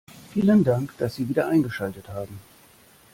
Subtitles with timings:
[0.33, 2.39] Vielen Dank, dass Sie wieder eingeschaltet haben.